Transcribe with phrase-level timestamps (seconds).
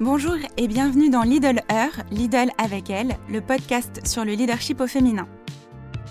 [0.00, 4.86] Bonjour et bienvenue dans Lidl Heure, Lidl avec elle, le podcast sur le leadership au
[4.86, 5.28] féminin.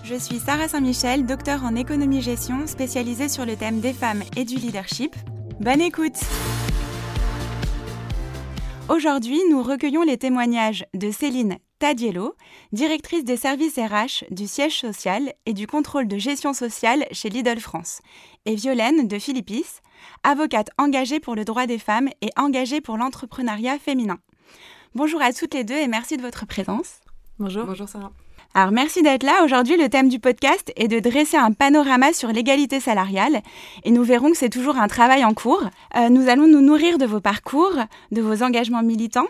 [0.03, 4.57] Je suis Sarah Saint-Michel, docteur en économie-gestion spécialisée sur le thème des femmes et du
[4.57, 5.15] leadership.
[5.59, 6.19] Bonne écoute
[8.89, 12.35] Aujourd'hui, nous recueillons les témoignages de Céline Tadiello,
[12.73, 17.59] directrice des services RH du siège social et du contrôle de gestion sociale chez Lidl
[17.59, 18.01] France,
[18.45, 19.65] et Violaine de Philippis,
[20.23, 24.19] avocate engagée pour le droit des femmes et engagée pour l'entrepreneuriat féminin.
[24.93, 26.99] Bonjour à toutes les deux et merci de votre présence.
[27.37, 27.65] Bonjour.
[27.65, 28.11] Bonjour Sarah.
[28.55, 29.43] Alors merci d'être là.
[29.43, 33.41] Aujourd'hui, le thème du podcast est de dresser un panorama sur l'égalité salariale
[33.83, 35.63] et nous verrons que c'est toujours un travail en cours.
[35.95, 37.75] Euh, nous allons nous nourrir de vos parcours,
[38.11, 39.27] de vos engagements militants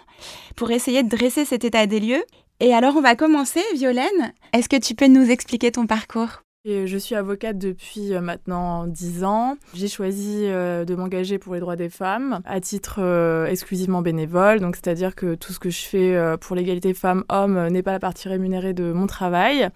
[0.56, 2.24] pour essayer de dresser cet état des lieux.
[2.62, 4.34] Et alors on va commencer, Violaine.
[4.54, 6.42] Est-ce que tu peux nous expliquer ton parcours?
[6.66, 9.56] Je suis avocate depuis euh, maintenant 10 ans.
[9.74, 14.60] J'ai choisi euh, de m'engager pour les droits des femmes à titre euh, exclusivement bénévole.
[14.60, 18.28] Donc, c'est-à-dire que tout ce que je fais pour l'égalité femmes-hommes n'est pas la partie
[18.28, 19.70] rémunérée de mon travail.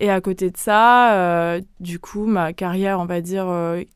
[0.00, 3.46] Et à côté de ça, du coup, ma carrière, on va dire,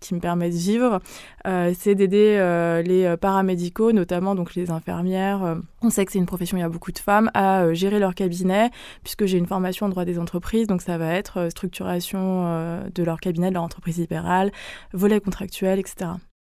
[0.00, 0.98] qui me permet de vivre,
[1.44, 2.38] c'est d'aider
[2.84, 5.58] les paramédicaux, notamment donc les infirmières.
[5.80, 8.16] on sait que c'est une profession, il y a beaucoup de femmes, à gérer leur
[8.16, 8.70] cabinet,
[9.04, 13.20] puisque j'ai une formation en droit des entreprises, donc ça va être structuration de leur
[13.20, 14.52] cabinet, de leur entreprise libérale,
[14.92, 16.12] volet contractuel, etc.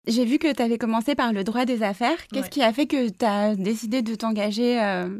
[0.08, 2.18] J'ai vu que tu avais commencé par le droit des affaires.
[2.32, 4.78] Qu'est-ce qui a fait que tu as décidé de t'engager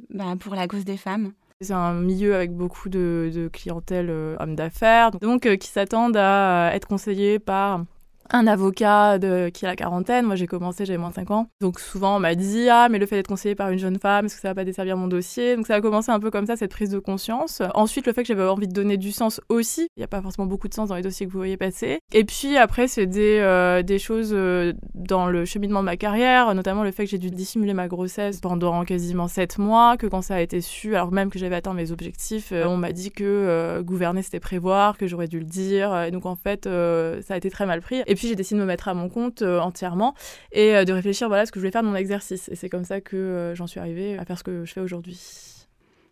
[0.10, 1.34] bah, pour la cause des femmes?
[1.60, 6.70] C'est un milieu avec beaucoup de, clientèle euh, hommes d'affaires, donc euh, qui s'attendent à
[6.76, 7.84] être conseillés par
[8.32, 10.26] un avocat de, qui a la quarantaine.
[10.26, 11.48] Moi, j'ai commencé, j'avais moins de 5 ans.
[11.62, 14.26] Donc, souvent, on m'a dit Ah, mais le fait d'être conseillé par une jeune femme,
[14.26, 15.56] est-ce que ça va pas desservir mon dossier?
[15.56, 17.62] Donc, ça a commencé un peu comme ça, cette prise de conscience.
[17.74, 19.88] Ensuite, le fait que j'avais envie de donner du sens aussi.
[19.96, 22.00] Il n'y a pas forcément beaucoup de sens dans les dossiers que vous voyez passer.
[22.14, 26.54] Et puis, après, c'est des, euh, des choses euh, dans le cheminement de ma carrière,
[26.56, 30.22] notamment le fait que j'ai dû dissimuler ma grossesse pendant quasiment 7 mois, que quand
[30.22, 33.12] ça a été su, alors même que j'avais atteint mes objectifs, euh, on m'a dit
[33.12, 36.04] que gouverner, c'était prévoir, que j'aurais dû le dire.
[36.04, 38.04] Et donc, en fait, ça a été très mal pris.
[38.18, 40.14] Puis j'ai décidé de me mettre à mon compte euh, entièrement
[40.52, 42.50] et euh, de réfléchir voilà ce que je voulais faire de mon exercice.
[42.50, 44.82] Et c'est comme ça que euh, j'en suis arrivée à faire ce que je fais
[44.82, 45.57] aujourd'hui.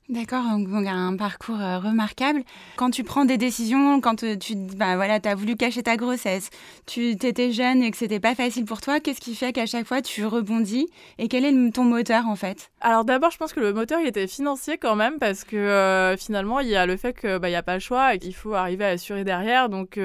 [0.08, 2.44] D'accord, donc un parcours euh, remarquable.
[2.76, 6.52] Quand tu prends des décisions, quand euh, tu bah, voilà, as voulu cacher ta grossesse,
[6.86, 9.88] tu étais jeune et que c'était pas facile pour toi, qu'est-ce qui fait qu'à chaque
[9.88, 10.86] fois tu rebondis
[11.18, 12.70] Et quel est ton moteur en fait?
[12.82, 16.16] Alors d'abord, je pense que le moteur il était financier quand même parce que euh,
[16.18, 18.36] finalement il y a le fait qu'il bah, n'y a pas le choix et qu'il
[18.36, 19.70] faut arriver à assurer derrière.
[19.70, 20.00] Donc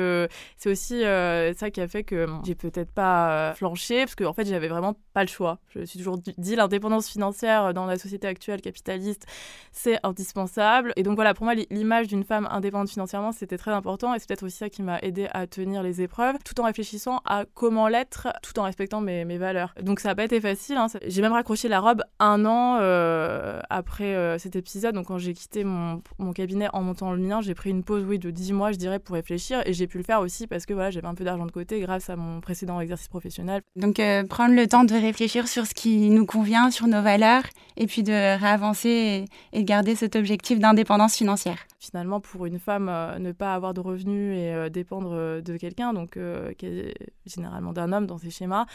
[0.57, 4.47] c'est aussi ça qui a fait que j'ai peut-être pas flanché parce qu'en en fait
[4.47, 5.59] j'avais vraiment pas le choix.
[5.75, 9.27] Je me suis toujours dit l'indépendance financière dans la société actuelle capitaliste,
[9.73, 10.93] c'est indispensable.
[10.97, 14.29] Et donc voilà, pour moi, l'image d'une femme indépendante financièrement, c'était très important et c'est
[14.29, 17.89] peut-être aussi ça qui m'a aidé à tenir les épreuves, tout en réfléchissant à comment
[17.89, 19.75] l'être, tout en respectant mes, valeurs.
[19.83, 20.77] Donc ça n'a pas été facile.
[20.77, 20.87] Hein.
[21.07, 24.95] J'ai même raccroché la robe un an euh, après euh, cet épisode.
[24.95, 26.03] Donc quand j'ai quitté mon,
[26.35, 28.99] cabinet en montant le mien, j'ai pris une pause, oui, de 10 mois, je dirais,
[28.99, 29.63] pour réfléchir.
[29.67, 31.81] Et j'ai pu le faire aussi parce que voilà, j'avais un peu d'argent de côté
[31.81, 33.63] grâce à mon précédent exercice professionnel.
[33.77, 37.45] Donc euh, prendre le temps de réfléchir sur ce qui nous convient, sur nos valeurs,
[37.77, 41.59] et puis de réavancer et, et garder cet objectif d'indépendance financière.
[41.79, 45.57] Finalement, pour une femme, euh, ne pas avoir de revenus et euh, dépendre euh, de
[45.57, 46.19] quelqu'un, donc
[46.59, 46.95] qui est
[47.27, 48.67] généralement d'un homme dans ces schémas,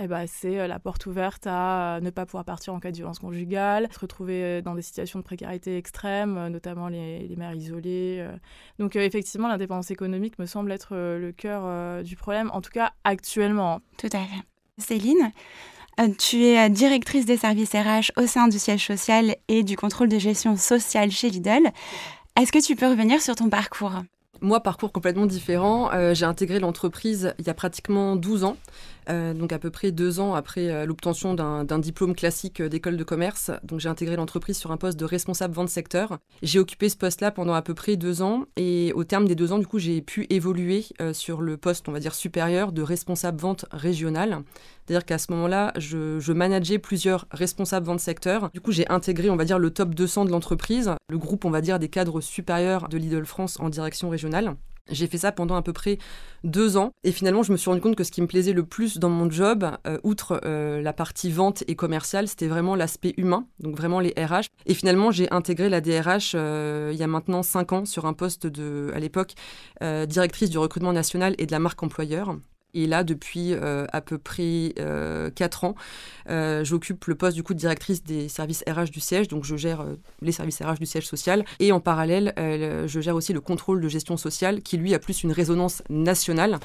[0.00, 3.18] eh ben, c'est la porte ouverte à ne pas pouvoir partir en cas de violence
[3.18, 8.26] conjugale, se retrouver dans des situations de précarité extrême, notamment les, les mères isolées.
[8.78, 13.80] Donc effectivement, l'indépendance économique me semble être le cœur du problème, en tout cas actuellement.
[13.98, 14.42] Tout à fait.
[14.78, 15.32] Céline,
[16.18, 20.08] tu es euh, directrice des services RH au sein du siège social et du contrôle
[20.08, 21.70] de gestion sociale chez Lidl.
[22.40, 24.02] Est-ce que tu peux revenir sur ton parcours?
[24.40, 25.90] Moi, parcours complètement différent.
[25.92, 28.56] Euh, j'ai intégré l'entreprise il y a pratiquement 12 ans.
[29.08, 32.96] Euh, donc à peu près deux ans après euh, l'obtention d'un diplôme classique euh, d'école
[32.96, 33.50] de commerce.
[33.64, 36.18] Donc j'ai intégré l'entreprise sur un poste de responsable vente secteur.
[36.42, 39.52] J'ai occupé ce poste-là pendant à peu près deux ans et au terme des deux
[39.52, 43.40] ans, du coup, j'ai pu évoluer sur le poste, on va dire supérieur, de responsable
[43.40, 44.42] vente régionale.
[44.84, 48.50] C'est-à-dire qu'à ce moment-là, je, manageais plusieurs responsables vente secteur.
[48.52, 51.50] Du coup, j'ai intégré, on va dire, le top 200 de l'entreprise, le groupe, on
[51.50, 54.56] va dire, des cadres supérieurs de Lidl France en direction régionale.
[54.90, 55.98] J'ai fait ça pendant à peu près
[56.42, 58.64] deux ans et finalement je me suis rendu compte que ce qui me plaisait le
[58.64, 63.14] plus dans mon job, euh, outre euh, la partie vente et commerciale, c'était vraiment l'aspect
[63.16, 64.46] humain, donc vraiment les RH.
[64.66, 68.12] Et finalement j'ai intégré la DRH euh, il y a maintenant cinq ans sur un
[68.12, 69.34] poste de, à l'époque,
[69.80, 72.36] directrice du recrutement national et de la marque employeur.
[72.74, 74.74] Et là, depuis à peu près
[75.34, 75.74] 4 ans,
[76.62, 79.84] j'occupe le poste du coup de directrice des services RH du siège, donc je gère
[80.20, 81.44] les services RH du siège social.
[81.60, 85.22] Et en parallèle, je gère aussi le contrôle de gestion sociale, qui lui a plus
[85.22, 86.58] une résonance nationale,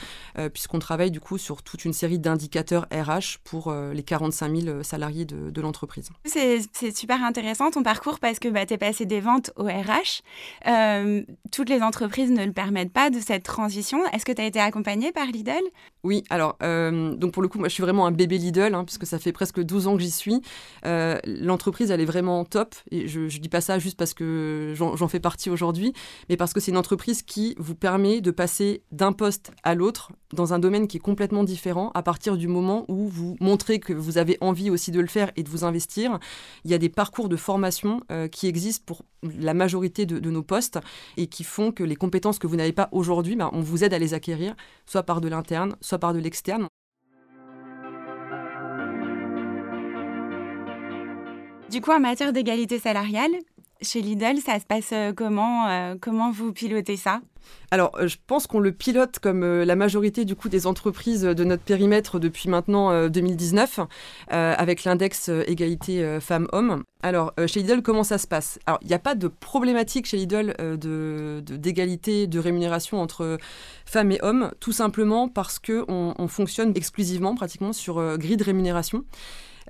[0.53, 5.25] puisqu'on travaille du coup sur toute une série d'indicateurs RH pour les 45 000 salariés
[5.25, 6.09] de, l'entreprise.
[6.25, 10.21] C'est super intéressant ton parcours parce que bah, tu es passé des ventes au RH.
[10.67, 14.05] Euh, toutes les entreprises ne le permettent pas de cette transition.
[14.13, 15.63] Est-ce que tu as été accompagnée par Lidl?
[16.07, 18.85] Oui, alors, euh, donc pour le coup, moi je suis vraiment un bébé Lidl, hein,
[18.85, 20.41] puisque ça fait presque 12 ans que j'y suis.
[20.85, 22.75] Euh, l'entreprise, elle est vraiment top.
[22.91, 25.91] Et je ne dis pas ça juste parce que j'en fais partie aujourd'hui,
[26.29, 30.13] mais parce que c'est une entreprise qui vous permet de passer d'un poste à l'autre
[30.33, 33.93] dans un domaine qui est complètement différent à partir du moment où vous montrez que
[33.93, 36.19] vous avez envie aussi de le faire et de vous investir.
[36.65, 40.43] Il y a des parcours de formation euh, qui existent pour la majorité de, nos
[40.43, 40.79] postes
[41.15, 43.93] et qui font que les compétences que vous n'avez pas aujourd'hui, ben, on vous aide
[43.93, 44.55] à les acquérir,
[44.85, 46.67] soit par de l'interne, soit par de l'externe.
[51.69, 53.31] Du coup, en matière d'égalité salariale,
[53.81, 57.21] chez Lidl, ça se passe euh, comment euh, Comment vous pilotez ça?
[57.69, 61.43] Alors, euh, je pense qu'on le pilote comme la majorité du coup des entreprises de
[61.43, 63.81] notre périmètre depuis maintenant 2019,
[64.29, 66.83] avec l'index égalité femmes-hommes.
[67.03, 68.57] Alors, chez Lidl, comment ça se passe?
[68.65, 73.37] Alors, il n'y a pas de problématique chez Lidl d'égalité de, rémunération entre
[73.85, 79.03] femmes et hommes, tout simplement parce qu'on on fonctionne exclusivement, pratiquement, sur grille de rémunération.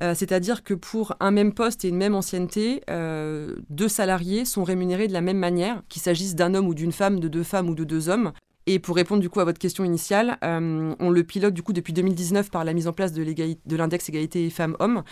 [0.04, 4.64] Euh, c'est-à-dire que pour un même poste et une même ancienneté, euh, deux salariés sont
[4.64, 7.70] rémunérés de la même manière, qu'il s'agisse d'un homme ou d'une femme, de deux femmes
[7.70, 8.32] ou de deux hommes.
[8.68, 11.72] Et pour répondre du coup à votre question initiale, euh, on le pilote du coup
[11.72, 15.04] depuis 2019 par la mise en place de l'index égalité femmes-hommes.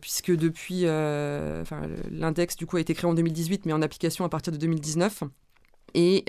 [0.00, 0.84] puisque depuis,
[2.10, 5.24] l'index du coup a été créé en 2018, mais en application à partir de 2019
[5.94, 6.24] et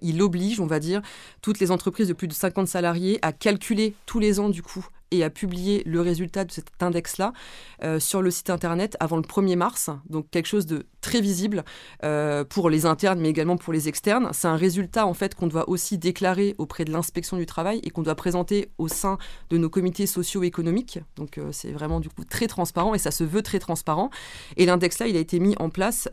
[0.00, 1.02] il oblige, on va dire,
[1.42, 4.86] toutes les entreprises de plus de 50 salariés à calculer tous les ans du coup
[5.10, 7.32] et à publier le résultat de cet index-là
[7.82, 9.90] euh, sur le site internet avant le 1er mars.
[10.08, 11.64] Donc quelque chose de très visible
[12.04, 14.30] euh, pour les internes, mais également pour les externes.
[14.32, 17.90] C'est un résultat en fait qu'on doit aussi déclarer auprès de l'inspection du travail et
[17.90, 19.18] qu'on doit présenter au sein
[19.50, 21.00] de nos comités socio-économiques.
[21.16, 24.10] Donc euh, c'est vraiment du coup très transparent et ça se veut très transparent.
[24.56, 26.08] Et l'index-là, il a été mis en place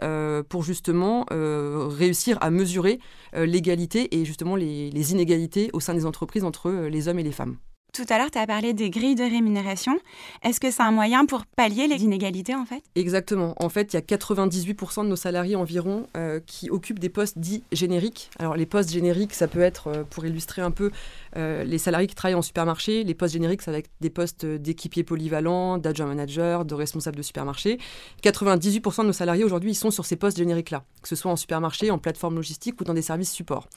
[0.49, 2.99] pour justement réussir à mesurer
[3.33, 7.57] l'égalité et justement les inégalités au sein des entreprises entre les hommes et les femmes.
[7.95, 9.97] Tout à l'heure, tu as parlé des grilles de rémunération.
[10.43, 12.83] Est-ce que c'est un moyen pour pallier les inégalités en fait?
[12.95, 13.55] Exactement.
[13.57, 17.37] En fait, il y a 98% de nos salariés environ euh, qui occupent des postes
[17.39, 18.31] dits génériques.
[18.37, 20.91] Alors les postes génériques, ça peut être, euh, pour illustrer un peu,
[21.37, 23.05] euh, les salariés qui travaillent en supermarché.
[23.05, 27.21] Les postes génériques, ça va être des postes d'équipiers polyvalents, d'adjoint manager, de responsable de
[27.21, 27.79] supermarché.
[28.23, 31.37] 98% de nos salariés aujourd'hui, ils sont sur ces postes génériques-là, que ce soit en
[31.37, 33.69] supermarché, en plateforme logistique ou dans des services support.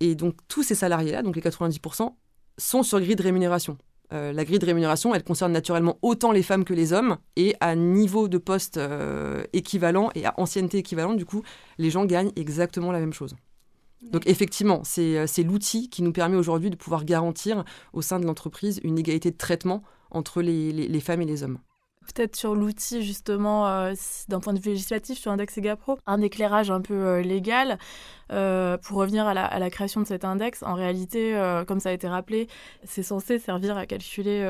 [0.00, 2.12] Et donc tous ces salariés-là, donc les 90%,
[2.58, 3.78] sont sur grille de rémunération.
[4.12, 7.54] Euh, la grille de rémunération, elle concerne naturellement autant les femmes que les hommes, et
[7.60, 11.42] à niveau de poste euh, équivalent et à ancienneté équivalente, du coup,
[11.76, 13.36] les gens gagnent exactement la même chose.
[14.02, 18.26] Donc effectivement, c'est euh, l'outil qui nous permet aujourd'hui de pouvoir garantir au sein de
[18.26, 21.58] l'entreprise une égalité de traitement entre les femmes et les hommes
[22.12, 23.94] peut-être sur l'outil justement euh,
[24.28, 27.78] d'un point de vue législatif sur l'index EGAPRO, un éclairage un peu euh, légal
[28.32, 30.62] euh, pour revenir à la, création de cet index.
[30.62, 31.34] En réalité,
[31.66, 32.48] comme ça a été rappelé,
[32.84, 34.46] c'est censé servir à calculer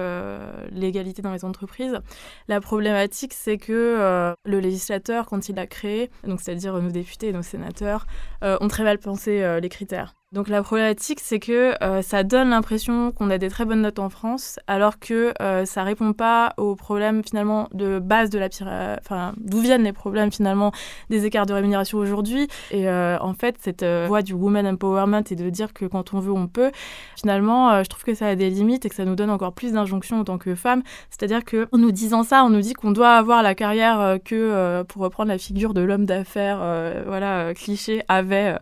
[0.72, 2.00] l'égalité dans les entreprises.
[2.48, 7.42] La problématique, c'est que le législateur, quand il l'a créé, c'est-à-dire nos députés et nos
[7.42, 8.06] sénateurs,
[8.42, 10.17] ont très mal pensé les critères.
[10.30, 13.98] Donc la problématique, c'est que euh, ça donne l'impression qu'on a des très bonnes notes
[13.98, 18.50] en France, alors que euh, ça répond pas aux problèmes finalement de base de la
[18.60, 20.70] euh, enfin d'où viennent les problèmes finalement
[21.08, 22.46] des écarts de rémunération aujourd'hui.
[22.70, 26.32] Et en fait, cette voie du woman empowerment et de dire que quand on veut,
[26.32, 26.72] on peut.
[27.16, 29.72] Finalement, je trouve que ça a des limites et que ça nous donne encore plus
[29.72, 30.82] d'injonctions en tant que femmes.
[31.08, 34.82] C'est-à-dire que en nous disant ça, on nous dit qu'on doit avoir la carrière que,
[34.82, 36.58] pour reprendre la figure de l'homme d'affaires,
[37.06, 38.56] voilà cliché avait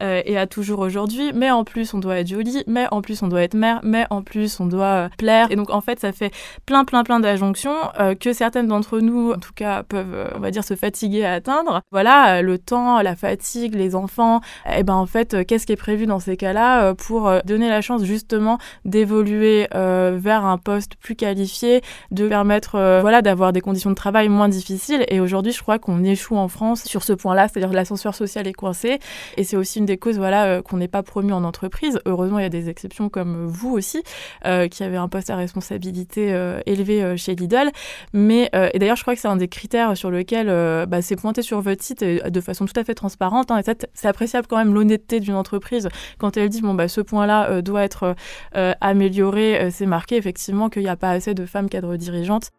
[0.00, 3.28] et a toujours aujourd'hui mais en plus on doit être jolie, mais en plus on
[3.28, 5.50] doit être mère, mais en plus on doit euh, plaire.
[5.50, 6.32] Et donc en fait ça fait
[6.66, 10.40] plein plein plein d'injonctions euh, que certaines d'entre nous en tout cas peuvent euh, on
[10.40, 11.82] va dire se fatiguer à atteindre.
[11.90, 15.76] Voilà, le temps, la fatigue, les enfants, et eh ben en fait qu'est-ce qui est
[15.76, 21.82] prévu dans ces cas-là pour donner la chance justement d'évoluer vers un poste plus qualifié,
[22.10, 26.02] de permettre voilà d'avoir des conditions de travail moins difficiles et aujourd'hui je crois qu'on
[26.04, 28.98] échoue en France sur ce point-là, c'est-à-dire l'ascenseur social est coincé
[29.36, 32.00] et c'est aussi une des causes voilà qu'on n'est pas pas promu en entreprise.
[32.06, 34.02] Heureusement, il y a des exceptions comme vous aussi,
[34.42, 36.28] qui avez un poste à responsabilité
[36.66, 37.70] élevé chez Lidl.
[38.12, 40.46] Mais, et d'ailleurs, je crois que c'est un des critères sur lequel
[40.86, 43.50] bah, c'est pointé sur votre site de façon tout à fait transparente.
[43.50, 45.88] Hein, et c'est appréciable quand même l'honnêteté d'une entreprise
[46.18, 48.14] quand elle dit, bon, bah, ce point-là doit être
[48.52, 49.70] amélioré.
[49.70, 52.50] c'est marqué effectivement qu'il n'y a pas assez de femmes cadres dirigeantes.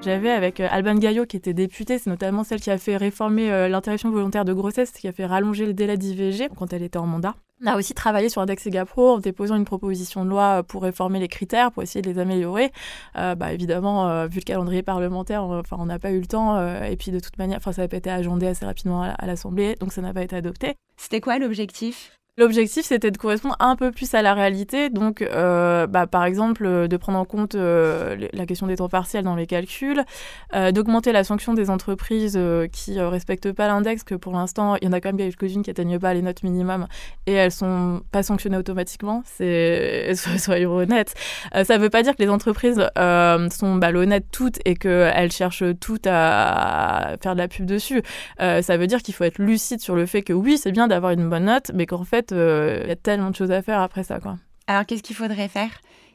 [0.00, 3.50] J'avais avec euh, Alban Gaillot, qui était députée, c'est notamment celle qui a fait réformer
[3.50, 6.98] euh, l'interruption volontaire de grossesse, qui a fait rallonger le délai d'IVG quand elle était
[6.98, 7.34] en mandat.
[7.64, 11.18] On a aussi travaillé sur Index Egapro en déposant une proposition de loi pour réformer
[11.18, 12.70] les critères, pour essayer de les améliorer.
[13.16, 16.56] Euh, bah, évidemment, vu le calendrier parlementaire, on n'a pas eu le temps.
[16.84, 19.92] et puis de toute manière, ça n'a pas été agendé assez rapidement à l'Assemblée, donc
[19.92, 20.76] ça n'a pas été adopté.
[20.96, 22.17] C'était quoi l'objectif?
[22.38, 24.90] L'objectif, c'était de correspondre un peu plus à la réalité.
[24.90, 28.88] Donc, euh, bah, par exemple, euh, de prendre en compte euh, la question des temps
[28.88, 30.04] partiels dans les calculs,
[30.72, 32.38] d'augmenter la sanction des entreprises
[32.72, 35.62] qui ne respectent pas l'index, que pour l'instant, il y en a quand même quelques-unes
[35.62, 36.86] qui n'atteignent pas les notes minimum
[37.26, 39.22] et elles sont pas sanctionnées automatiquement.
[40.38, 41.14] Soyons honnêtes.
[41.52, 46.06] ça ne veut pas dire que les entreprises sont malhonnêtes toutes et qu'elles cherchent toutes
[46.06, 48.02] à faire de la pub dessus.
[48.38, 51.12] ça veut dire qu'il faut être lucide sur le fait que oui, c'est bien d'avoir
[51.12, 53.80] une bonne note, mais qu'en fait, il euh, y a tellement de choses à faire
[53.80, 54.20] après ça.
[54.20, 54.36] Quoi.
[54.66, 55.70] Alors, qu'est-ce qu'il faudrait faire?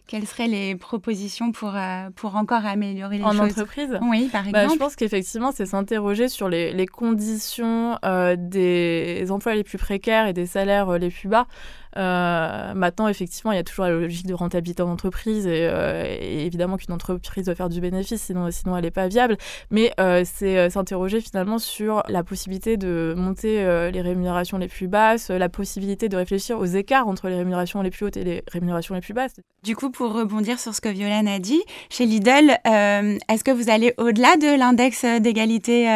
[0.06, 3.40] Quelles seraient les propositions pour, euh, pour encore améliorer les choses?
[3.40, 3.98] En entreprise?
[4.02, 4.74] Oui, par bah, exemple.
[4.74, 10.28] je pense qu'effectivement, c'est s'interroger sur les, les conditions euh, des emplois les plus précaires
[10.28, 11.48] et des salaires les plus bas.
[11.98, 16.18] Euh, maintenant, effectivement, il y a toujours la logique de rentabilité en entreprise et, euh,
[16.20, 19.38] évidemment qu'une entreprise doit faire du bénéfice, sinon, sinon elle n'est pas viable.
[19.72, 25.30] Mais euh, c'est s'interroger finalement sur la possibilité de monter les rémunérations les plus basses,
[25.30, 28.96] la possibilité de réfléchir aux écarts entre les rémunérations les plus hautes et les rémunérations
[28.96, 29.36] les plus basses.
[29.64, 33.70] Du coup, pour rebondir sur ce que Violaine a dit, chez Lidl, est-ce que vous
[33.70, 35.88] allez au-delà de l'index d'égalité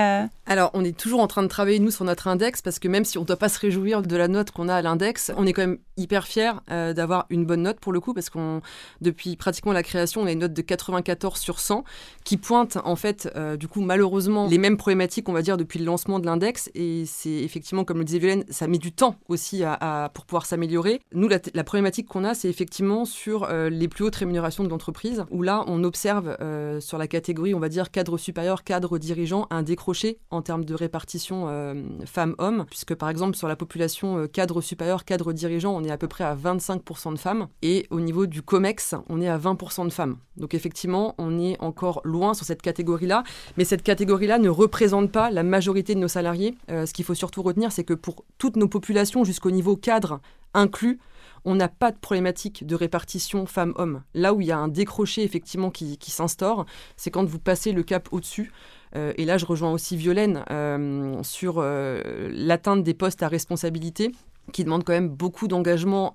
[0.48, 3.04] alors, on est toujours en train de travailler, nous, sur notre index, parce que même
[3.04, 5.46] si on ne doit pas se réjouir de la note qu'on a à l'index, on
[5.46, 8.62] est quand même hyper fiers euh, d'avoir une bonne note pour le coup, parce qu'on,
[9.02, 11.84] depuis pratiquement la création, on a une note de 94 sur 100,
[12.24, 15.80] qui pointe, en fait, euh, du coup, malheureusement, les mêmes problématiques, on va dire, depuis
[15.80, 16.70] le lancement de l'index.
[16.76, 20.46] Et c'est effectivement, comme le disait Violaine, ça met du temps aussi à, pour pouvoir
[20.46, 21.02] s'améliorer.
[21.14, 25.26] Nous, la, problématique qu'on a, c'est effectivement sur euh, les plus hautes rémunérations de l'entreprise,
[25.30, 26.38] où là, on observe
[26.80, 30.74] sur la catégorie, on va dire, cadre supérieur, cadre dirigeant, un décroché en termes de
[30.74, 35.84] répartition euh, femmes-hommes, puisque par exemple sur la population euh, cadre supérieur, cadre dirigeant, on
[35.84, 39.28] est à peu près à 25% de femmes, et au niveau du COMEX, on est
[39.28, 40.18] à 20% de femmes.
[40.38, 43.24] Donc effectivement, on est encore loin sur cette catégorie-là,
[43.58, 46.56] mais cette catégorie-là ne représente pas la majorité de nos salariés.
[46.70, 50.20] Euh, ce qu'il faut surtout retenir, c'est que pour toutes nos populations jusqu'au niveau cadre
[50.54, 51.00] inclus,
[51.46, 54.04] on n'a pas de problématique de répartition femmes-hommes.
[54.14, 56.66] Là où il y a un décroché effectivement qui s'instaure,
[56.98, 58.52] c'est quand vous passez le cap au-dessus.
[58.96, 64.12] Euh, et là, je rejoins aussi Violaine euh, sur euh, l'atteinte des postes à responsabilité
[64.54, 66.14] qui demande quand même beaucoup d'engagement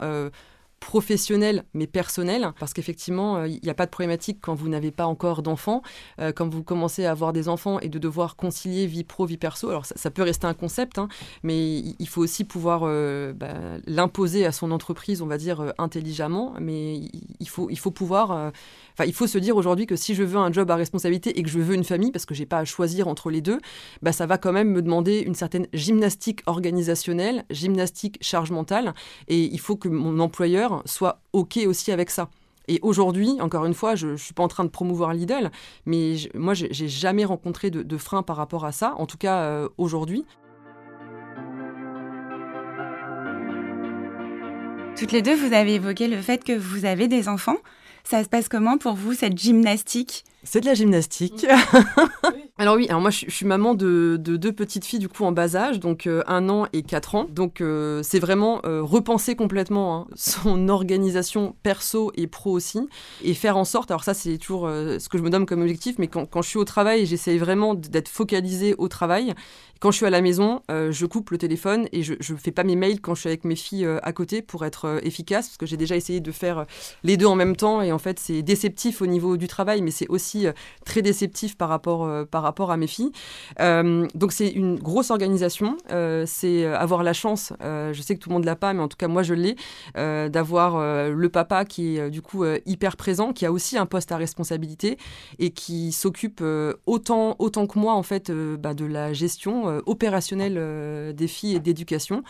[0.83, 5.07] professionnel mais personnel, parce qu'effectivement, il n'y a pas de problématique quand vous n'avez pas
[5.07, 5.83] encore d'enfants,
[6.35, 9.71] quand vous commencez à avoir des enfants et de devoir concilier vie pro, vie perso.
[9.71, 11.09] Alors ça, peut rester un concept, hein,
[11.43, 12.81] mais il faut aussi pouvoir
[13.35, 13.55] bah,
[13.87, 17.01] l'imposer à son entreprise, on va dire, intelligemment, mais
[17.41, 18.53] il faut, il faut pouvoir
[18.95, 21.43] Enfin, il faut se dire aujourd'hui que si je veux un job à responsabilité et
[21.43, 23.59] que je veux une famille, parce que j'ai pas à choisir entre les deux,
[24.03, 28.95] bah, ça va quand même me demander une certaine gymnastique organisationnelle, gymnastique charge mentale,
[29.29, 32.29] et il faut que mon employeur soit OK aussi avec ça.
[32.69, 35.51] Et aujourd'hui, encore une fois, je ne suis pas en train de promouvoir Lidl,
[35.85, 39.43] mais je, moi, j'ai jamais rencontré de, frein par rapport à ça, en tout cas
[39.43, 40.25] euh, aujourd'hui.
[44.97, 47.57] Toutes les deux, vous avez évoqué le fait que vous avez des enfants.
[48.05, 50.25] Ça se passe comment pour vous, cette gymnastique?
[50.45, 51.47] C'est de la gymnastique.
[52.63, 55.57] alors oui, alors moi je, suis maman de, deux petites filles du coup en bas
[55.57, 57.27] âge, donc euh, un an et quatre ans.
[57.29, 62.89] Donc euh, c'est vraiment euh, repenser complètement hein, son organisation perso et pro aussi,
[63.25, 65.97] et faire en sorte, alors ça c'est toujours ce que je me donne comme objectif,
[65.99, 69.35] mais quand, je suis au travail, j'essaye vraiment d'être focalisée au travail.
[69.81, 72.63] Quand je suis à la maison, je coupe le téléphone et je ne fais pas
[72.63, 75.67] mes mails quand je suis avec mes filles à côté pour être efficace, parce que
[75.67, 76.67] j'ai déjà essayé de faire
[77.03, 79.91] les deux en même temps, et en fait c'est déceptif au niveau du travail, mais
[79.91, 80.47] c'est aussi
[80.85, 83.13] très déceptif par rapport, par rapport à mes filles.
[83.61, 85.77] Euh, donc c'est une grosse organisation.
[86.27, 88.97] c'est avoir la chance, je sais que tout le monde l'a pas, mais en tout
[88.97, 89.57] cas moi je l'ai,
[89.95, 90.79] d'avoir
[91.11, 94.99] le papa qui est du coup hyper présent, qui a aussi un poste à responsabilité
[95.39, 96.43] et qui s'occupe
[96.87, 102.23] autant, autant que moi en fait bah, de la gestion opérationnelle des filles et d'éducation.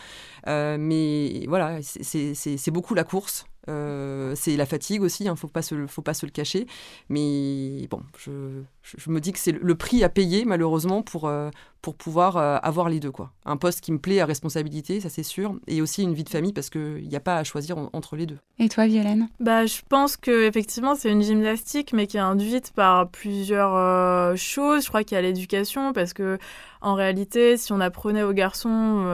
[0.47, 3.45] mais voilà, c'est beaucoup la course.
[3.69, 6.67] Euh, c'est la fatigue aussi, il hein, ne faut, pas faut pas se le cacher.
[7.09, 11.49] Mais bon, je, je, me dis que c'est le prix à payer malheureusement pour, euh,
[11.81, 13.11] pour pouvoir euh, avoir les deux.
[13.11, 13.31] Quoi.
[13.45, 16.29] Un poste qui me plaît à responsabilité, ça c'est sûr, et aussi une vie de
[16.29, 18.37] famille parce qu'il n'y a pas à choisir entre les deux.
[18.59, 19.29] Et toi, Violaine?
[19.39, 24.35] Bah, Je pense que effectivement c'est une gymnastique, mais qui est induite par plusieurs euh,
[24.35, 24.83] choses.
[24.83, 26.37] Je crois qu'il y a l'éducation, parce que
[26.81, 29.05] en réalité, si on apprenait aux garçons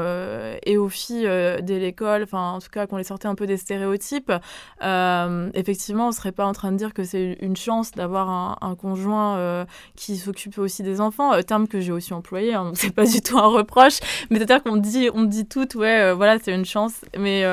[0.65, 1.29] et aux filles
[1.61, 4.31] dès l'école, enfin en tout cas qu'on les sortait un peu des stéréotypes,
[4.81, 8.57] effectivement on ne serait pas en train de dire que c'est une chance d'avoir un,
[8.61, 9.58] un conjoint euh,
[9.95, 13.05] qui s'occupe aussi des enfants, euh, terme que j'ai aussi employé, hein, donc c'est pas
[13.05, 13.99] du tout un reproche,
[14.29, 17.45] mais c'est-à-dire qu'on dit, on dit tout, ouais, euh, voilà, c'est une chance, mais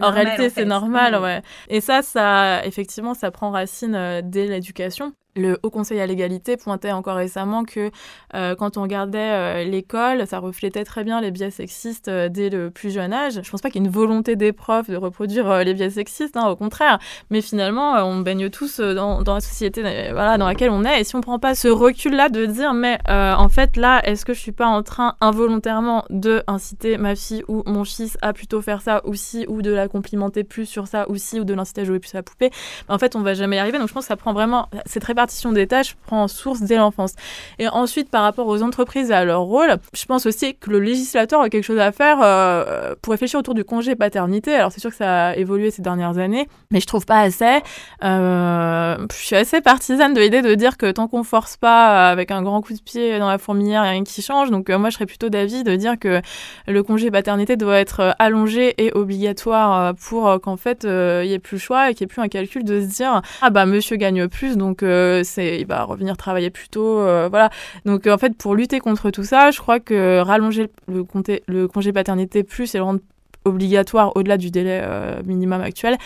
[0.00, 1.42] en réalité c'est normal, ouais.
[1.68, 5.12] Et ça, ça, effectivement, ça prend racine dès l'éducation.
[5.36, 7.90] Le Haut Conseil à l'égalité pointait encore récemment que
[8.34, 12.48] euh, quand on regardait euh, l'école, ça reflétait très bien les biais sexistes euh, dès
[12.48, 13.34] le plus jeune âge.
[13.34, 15.90] Je ne pense pas qu'il y ait une volonté des profs de reproduire les biais
[15.90, 16.98] sexistes, hein, au contraire.
[17.30, 21.00] Mais finalement, on baigne tous dans, la société voilà, dans laquelle on est.
[21.00, 24.24] Et si on ne prend pas ce recul-là de dire, mais en fait, là, est-ce
[24.24, 28.16] que je ne suis pas en train involontairement de inciter ma fille ou mon fils
[28.22, 31.54] à plutôt faire ça aussi, ou de la complimenter plus sur ça aussi, ou de
[31.54, 32.50] l'inciter à jouer plus à la poupée?
[32.88, 33.78] En fait, on va jamais y arriver.
[33.78, 34.68] Donc je pense que ça prend vraiment...
[34.86, 35.14] C'est très
[35.52, 37.14] des tâches prend source dès l'enfance.
[37.58, 40.80] Et ensuite, par rapport aux entreprises et à leur rôle, je pense aussi que le
[40.80, 44.54] législateur a quelque chose à faire euh, pour réfléchir autour du congé paternité.
[44.54, 47.60] Alors c'est sûr que ça a évolué ces dernières années, mais je trouve pas assez.
[48.04, 52.30] Euh, je suis assez partisane de l'idée de dire que tant qu'on force pas avec
[52.30, 54.50] un grand coup de pied dans la fourmilière, rien qui change.
[54.50, 56.20] Donc euh, moi, je serais plutôt d'avis de dire que
[56.66, 61.56] le congé paternité doit être allongé et obligatoire pour qu'en fait, il n'y ait plus
[61.56, 63.96] le choix et qu'il n'y ait plus un calcul de se dire ah bah monsieur
[63.96, 64.82] gagne plus, donc
[65.24, 67.50] c'est il va revenir travailler plus tôt, euh, voilà.
[67.84, 71.04] Donc en fait, pour lutter contre tout ça, je crois que rallonger le,
[71.46, 73.00] le congé paternité plus et le rendre
[73.44, 75.96] obligatoire au-delà du délai euh, minimum actuel,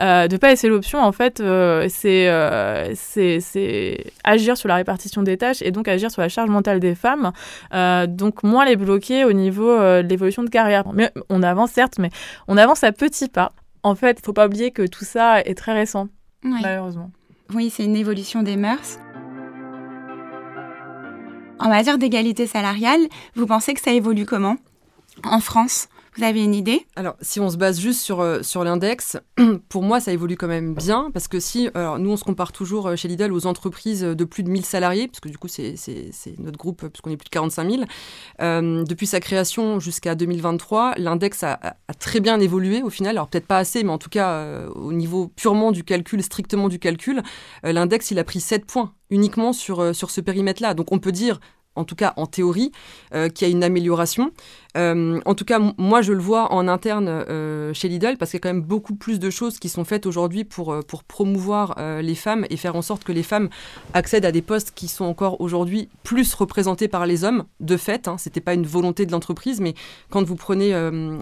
[0.00, 1.38] euh, de pas laisser l'option, en fait,
[1.88, 2.28] c'est
[2.94, 6.94] c'est agir sur la répartition des tâches et donc agir sur la charge mentale des
[6.94, 7.32] femmes,
[8.08, 10.84] donc moins les bloquer au niveau de l'évolution de carrière.
[10.92, 12.10] Mais on avance certes, mais
[12.48, 13.52] on avance à petits pas.
[13.84, 16.08] En fait, il faut pas oublier que tout ça est très récent,
[16.42, 17.10] malheureusement.
[17.54, 18.98] Oui, c'est une évolution des mœurs.
[21.58, 23.00] En matière d'égalité salariale,
[23.36, 24.56] vous pensez que ça évolue comment?
[25.24, 25.88] En France?
[26.18, 26.84] Vous avez une idée?
[26.96, 29.18] Alors, si on se base juste sur, euh, sur l'index,
[29.68, 32.50] pour moi, ça évolue quand même bien, parce que si, alors, nous, on se compare
[32.50, 35.46] toujours euh, chez Lidl aux entreprises de plus de 1000 salariés, parce que du coup,
[35.46, 35.76] c'est
[36.38, 37.82] notre groupe, puisqu'on est plus de 45 000.
[38.40, 43.46] Euh, depuis sa création jusqu'à 2023, l'index a, très bien évolué au final, alors peut-être
[43.46, 47.22] pas assez, mais en tout cas, au niveau purement du calcul, strictement du calcul,
[47.62, 50.74] l'index, il a pris 7 points uniquement sur, sur ce périmètre-là.
[50.74, 51.38] Donc on peut dire
[51.74, 52.72] en tout cas en théorie,
[53.12, 54.32] qu'il y a une amélioration.
[54.78, 58.38] Euh, en tout cas, moi, je le vois en interne euh, chez Lidl parce qu'il
[58.38, 61.76] y a quand même beaucoup plus de choses qui sont faites aujourd'hui pour, euh, promouvoir
[62.00, 63.48] les femmes et faire en sorte que les femmes
[63.94, 68.08] accèdent à des postes qui sont encore aujourd'hui plus représentés par les hommes, de fait.
[68.08, 69.74] Hein, Ce n'était pas une volonté de l'entreprise, mais
[70.10, 70.72] quand vous prenez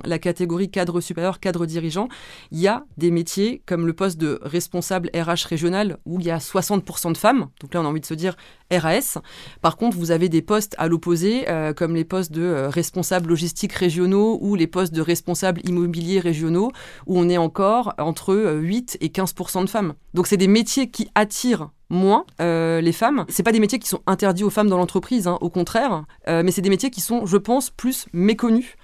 [0.04, 2.08] la catégorie cadre supérieur, cadre dirigeant,
[2.52, 6.30] il y a des métiers comme le poste de responsable RH régional où il y
[6.30, 7.48] a 60% de femmes.
[7.60, 8.36] Donc là, on a envie de se dire
[8.70, 9.18] RAS.
[9.62, 11.44] Par contre, vous avez des postes à l'opposé,
[11.76, 13.32] comme les postes de responsable
[13.72, 16.70] régionaux ou les postes de responsables immobiliers régionaux,
[17.06, 19.94] où on est encore entre 8 et 15 de femmes.
[20.14, 23.24] Donc c'est des métiers qui attirent moins euh, les femmes.
[23.28, 26.42] C'est pas des métiers qui sont interdits aux femmes dans l'entreprise, hein, au contraire, euh,
[26.44, 28.76] mais c'est des métiers qui sont, je pense, plus méconnus.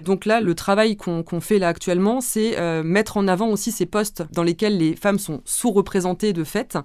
[0.00, 3.86] Donc là, le travail qu'on fait là actuellement, c'est euh, mettre en avant aussi ces
[3.86, 6.78] postes dans lesquels les femmes sont sous-représentées de fait,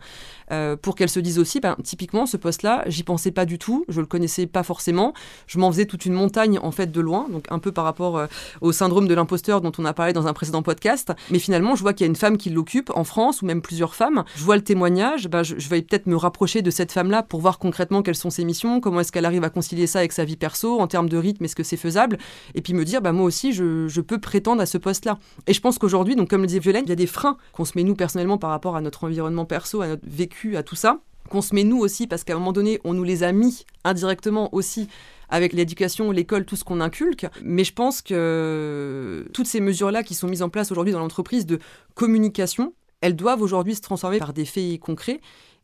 [0.52, 3.86] euh, pour qu'elles se disent aussi, ben, typiquement, ce poste-là, j'y pensais pas du tout,
[3.88, 5.14] je le connaissais pas forcément,
[5.48, 8.18] je m'en faisais toute une montagne en fait de loin, donc un peu par rapport
[8.18, 8.28] euh,
[8.62, 11.12] au syndrome de l'imposteur dont on a parlé dans un précédent podcast.
[11.32, 13.62] Mais finalement, je vois qu'il y a une femme qui l'occupe en France, ou même
[13.62, 14.24] plusieurs femmes.
[14.36, 17.60] Je vois le témoignage, ben, je, vais peut-être me rapprocher de cette femme-là pour voir
[17.60, 20.38] concrètement quelles sont ses missions, comment est-ce qu'elle arrive à concilier ça avec sa vie
[20.38, 22.18] perso, en termes de rythme, est-ce que c'est faisable,
[22.56, 25.20] et puis me dire, ben, moi aussi, je, je peux prétendre à ce poste-là.
[25.46, 27.66] Et je pense qu'aujourd'hui, donc comme le disait Violaine, il y a des freins qu'on
[27.66, 30.76] se met nous personnellement par rapport à notre environnement perso, à notre vécu à tout
[30.76, 33.32] ça, qu'on se met nous aussi, parce qu'à un moment donné, on nous les a
[33.32, 34.88] mis indirectement aussi
[35.30, 37.26] avec l'éducation, l'école, tout ce qu'on inculque.
[37.44, 41.46] Mais je pense que toutes ces mesures-là qui sont mises en place aujourd'hui dans l'entreprise
[41.46, 41.60] de
[41.96, 45.20] communication, elles doivent aujourd'hui se transformer par des faits concrets.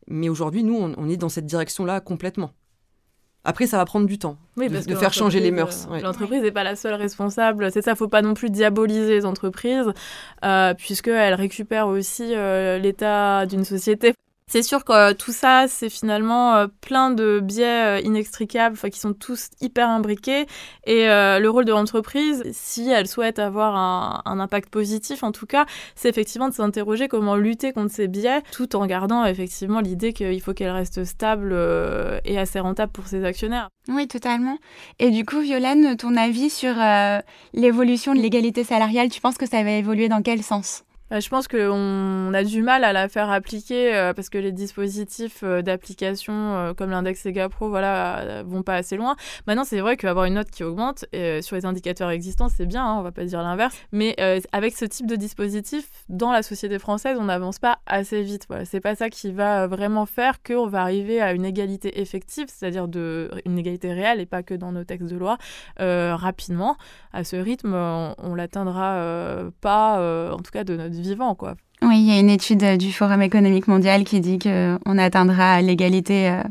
[0.08, 2.50] Mais aujourd'hui, nous, on, est dans cette direction-là complètement.
[3.44, 5.88] Après, ça va prendre du temps de, faire changer les mœurs.
[5.90, 7.70] Euh, l'entreprise n'est pas la seule responsable.
[7.72, 9.90] C'est ça, faut pas non plus diaboliser les entreprises,
[10.44, 14.12] euh, puisqu'elles récupèrent aussi euh, l'état d'une société
[14.50, 18.98] C'est sûr que euh, tout ça, c'est finalement euh, plein de biais euh, inextricables, qui
[18.98, 20.46] sont tous hyper imbriqués.
[20.86, 25.66] Et le rôle de l'entreprise, si elle souhaite avoir un, impact positif, en tout cas,
[25.94, 30.40] c'est effectivement de s'interroger comment lutter contre ces biais, tout en gardant effectivement l'idée qu'il
[30.40, 31.54] faut qu'elle reste stable
[32.24, 33.68] et assez rentable pour ses actionnaires.
[33.88, 34.58] Oui, totalement.
[34.98, 36.74] Et du coup, Violaine, ton avis sur
[37.52, 40.82] l'évolution de l'égalité salariale, tu penses que ça va évoluer dans quel sens?
[41.18, 45.40] Je pense qu'on a du mal à la faire appliquer euh, parce que les dispositifs
[45.42, 49.16] euh, d'application euh, comme l'index EGAPRO voilà, vont pas assez loin.
[49.48, 51.04] Maintenant, c'est vrai qu'avoir une note qui augmente
[51.40, 53.74] sur les indicateurs existants, c'est bien, hein, on va pas dire l'inverse.
[53.92, 54.16] Mais
[54.52, 58.46] avec ce type de dispositif, dans la société française, on n'avance pas assez vite.
[58.48, 58.64] Voilà.
[58.64, 62.86] C'est pas ça qui va vraiment faire qu'on va arriver à une égalité effective, c'est-à-dire
[63.44, 65.38] une égalité réelle et pas que dans nos textes de loi,
[65.78, 66.76] rapidement.
[67.12, 71.54] À ce rythme, on, on l'atteindra pas, en tout cas de notre vivant, quoi.
[71.82, 75.62] Oui, il y a une étude euh, du Forum économique mondial qui dit qu'on atteindra
[75.62, 76.42] l'égalité euh,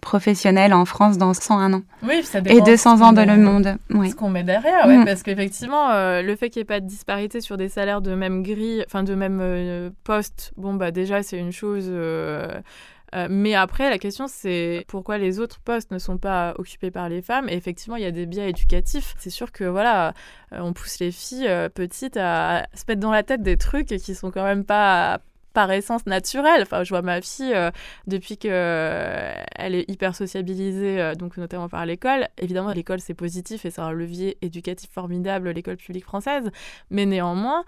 [0.00, 1.82] professionnelle en France dans 101 ans.
[2.02, 3.76] Oui, ça Et 200 ans dans le monde.
[3.90, 4.10] Oui.
[4.10, 5.04] Ce qu'on met derrière, mm.
[5.04, 8.14] parce qu'effectivement, euh, le fait qu'il n'y ait pas de disparité sur des salaires de
[8.14, 12.48] même grille, enfin de même poste, bon, bah déjà, c'est une chose euh,
[13.28, 17.22] mais après, la question, c'est pourquoi les autres postes ne sont pas occupés par les
[17.22, 17.48] femmes.
[17.48, 19.14] Et effectivement, il y a des biais éducatifs.
[19.18, 20.14] C'est sûr que voilà,
[20.52, 23.88] euh, on pousse les filles euh, petites à se mettre dans la tête des trucs
[23.88, 25.20] qui sont quand même pas
[25.52, 26.62] par essence naturelle.
[26.62, 27.70] Enfin, je vois ma fille euh,
[28.06, 32.28] depuis que euh, elle est hyper sociabilisée, euh, donc notamment par l'école.
[32.38, 36.50] Évidemment, l'école c'est positif et c'est un levier éducatif formidable, l'école publique française.
[36.90, 37.64] Mais néanmoins,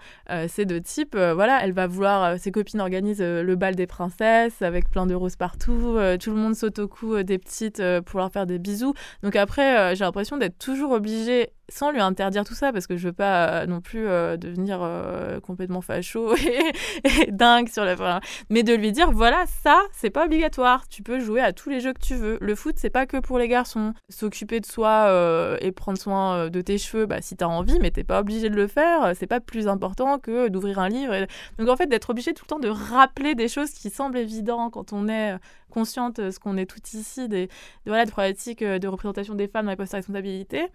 [0.47, 4.89] c'est de type, voilà, elle va vouloir, ses copines organisent le bal des princesses avec
[4.89, 8.45] plein de roses partout, tout le monde saute au cou des petites pour leur faire
[8.45, 8.93] des bisous.
[9.23, 13.07] Donc après, j'ai l'impression d'être toujours obligée sans lui interdire tout ça, parce que je
[13.07, 16.35] veux pas euh, non plus euh, devenir euh, complètement facho
[17.03, 18.19] et, dingue sur la.
[18.49, 20.87] Mais de lui dire voilà, ça, c'est pas obligatoire.
[20.87, 22.37] Tu peux jouer à tous les jeux que tu veux.
[22.41, 23.93] Le foot, c'est pas que pour les garçons.
[24.09, 28.03] S'occuper de soi et prendre soin de tes cheveux, bah, si t'as envie, mais t'es
[28.03, 29.13] pas obligé de le faire.
[29.15, 31.13] C'est pas plus important que d'ouvrir un livre.
[31.57, 34.73] Donc en fait, d'être obligé tout le temps de rappeler des choses qui semblent évidentes
[34.73, 35.35] quand on est
[35.75, 37.49] consciente euh, ce qu'on est tout ici, des,
[37.85, 40.67] voilà, des problématiques euh, de représentation des femmes dans les postes à responsabilité,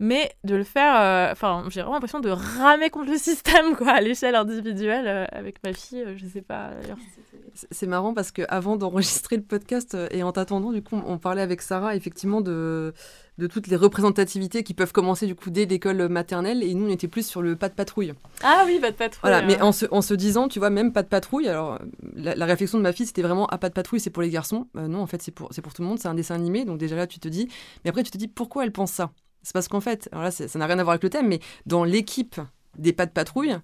[0.00, 3.92] mais de le faire, euh, enfin, j'ai vraiment l'impression de ramer contre le système, quoi,
[3.92, 6.72] à l'échelle individuelle, avec ma fille, je sais pas.
[7.70, 11.62] C'est marrant parce qu'avant d'enregistrer le podcast et en t'attendant, du coup, on parlait avec
[11.62, 12.92] Sarah, effectivement, de
[13.38, 16.90] de toutes les représentativités qui peuvent commencer du coup dès l'école maternelle et nous on
[16.90, 18.12] était plus sur le pas de patrouille.
[18.42, 19.20] Ah oui, pas de patrouille.
[19.22, 21.78] Voilà, mais en se, en se, disant, tu vois, même pas de patrouille, alors
[22.14, 24.66] la, réflexion de ma fille c'était vraiment ah pas de patrouille c'est pour les garçons.
[24.76, 26.64] Euh, non, en fait c'est pour, c'est pour tout le monde, c'est un dessin animé,
[26.64, 27.48] donc déjà là tu te dis,
[27.84, 29.12] mais après tu te dis pourquoi elle pense ça?
[29.42, 31.38] C'est parce qu'en fait, alors là ça n'a rien à voir avec le thème, mais
[31.64, 32.40] dans l'équipe
[32.76, 33.56] des pas de patrouille,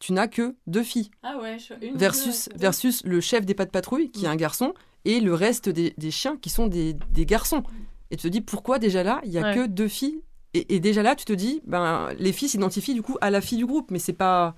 [0.00, 1.10] tu n'as que deux filles.
[1.22, 4.74] Ah ouais, une versus, versus le chef des pas de patrouille qui est un garçon
[5.04, 7.62] et le reste des, des chiens qui sont des, des garçons.
[8.10, 10.22] Et tu te dis pourquoi déjà là, il y a que deux filles?
[10.52, 13.58] Et, déjà là, tu te dis, ben, les filles s'identifient du coup à la fille
[13.58, 14.56] du groupe, mais c'est pas.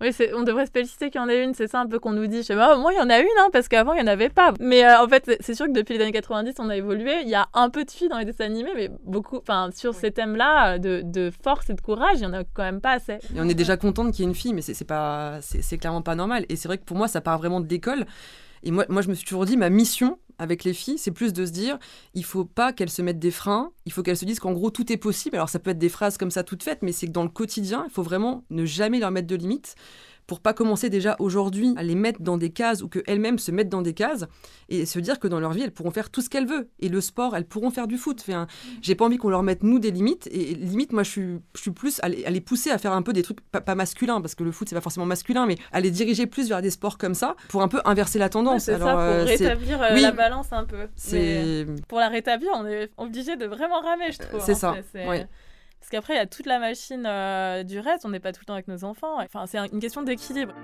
[0.00, 2.12] Oui, on devrait se féliciter qu'il y en ait une, c'est ça un peu qu'on
[2.12, 2.38] nous dit.
[2.38, 4.12] Je sais pas, moi il y en a une, hein, parce qu'avant il n'y en
[4.12, 4.52] avait pas.
[4.60, 7.20] Mais euh, en fait, c'est sûr que depuis les années 90, on a évolué.
[7.22, 9.94] Il y a un peu de filles dans les dessins animés, mais beaucoup, enfin, sur
[9.94, 12.92] ces thèmes-là de, de, force et de courage, il y en a quand même pas
[12.92, 13.14] assez.
[13.34, 16.02] Et on est déjà contente qu'il y ait une fille, mais c'est pas, c'est clairement
[16.02, 16.44] pas normal.
[16.48, 18.06] Et c'est vrai que pour moi, ça part vraiment de l'école.
[18.62, 21.32] Et moi, moi, je me suis toujours dit, ma mission, avec les filles, c'est plus
[21.32, 21.78] de se dire,
[22.14, 24.70] il faut pas qu'elles se mettent des freins, il faut qu'elles se disent qu'en gros
[24.70, 25.36] tout est possible.
[25.36, 27.28] Alors ça peut être des phrases comme ça toutes faites, mais c'est que dans le
[27.28, 29.74] quotidien, il faut vraiment ne jamais leur mettre de limites
[30.26, 33.68] pour pas commencer déjà aujourd'hui à les mettre dans des cases ou qu'elles-mêmes se mettent
[33.68, 34.24] dans des cases
[34.68, 36.68] et se dire que dans leur vie, elles pourront faire tout ce qu'elles veulent.
[36.80, 38.18] Et le sport, elles pourront faire du foot.
[38.20, 38.46] Enfin,
[38.80, 40.28] j'ai pas envie qu'on leur mette, nous, des limites.
[40.30, 43.12] Et limite, moi, je suis, je suis plus à les, pousser à faire un peu
[43.12, 45.90] des trucs pas, masculins, parce que le foot, c'est pas forcément masculin, mais à les
[45.90, 48.64] diriger plus vers des sports comme ça pour un peu inverser la tendance.
[48.64, 50.88] c'est ça, pour euh, rétablir euh, la balance un peu.
[51.88, 54.42] pour la rétablir, on est obligé de vraiment ramer, je trouve.
[54.44, 54.76] C'est hein.
[54.94, 55.14] ça.
[55.84, 58.40] Parce qu'après, il y a toute la machine euh, du reste, on n'est pas tout
[58.40, 59.20] le temps avec nos enfants.
[59.20, 60.54] Enfin, c'est une question d'équilibre.